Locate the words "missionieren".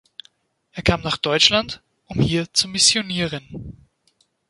2.67-3.87